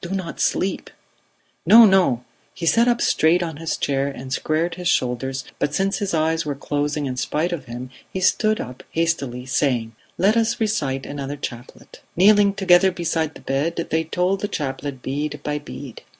Do 0.00 0.08
not 0.10 0.40
sleep!" 0.40 0.90
"No! 1.64 1.84
No!" 1.84 2.24
He 2.52 2.66
sat 2.66 2.88
up 2.88 3.00
straight 3.00 3.44
on 3.44 3.58
his 3.58 3.76
chair 3.76 4.08
and 4.08 4.32
squared 4.32 4.74
his 4.74 4.88
shoulders 4.88 5.44
but 5.60 5.72
since 5.72 5.98
his 5.98 6.12
eyes 6.12 6.44
were 6.44 6.56
closing 6.56 7.06
in 7.06 7.16
spite 7.16 7.52
of 7.52 7.66
him, 7.66 7.90
he 8.12 8.18
stood 8.18 8.58
up 8.60 8.82
hastily, 8.90 9.46
saying: 9.46 9.94
"Let 10.16 10.36
us 10.36 10.58
recite 10.58 11.06
another 11.06 11.36
chaplet." 11.36 12.00
Kneeling 12.16 12.54
together 12.54 12.90
beside 12.90 13.36
the 13.36 13.40
bed, 13.40 13.76
they 13.90 14.02
told 14.02 14.40
the 14.40 14.48
chaplet 14.48 15.00
bead 15.00 15.38
by 15.44 15.60
bead. 15.60 16.02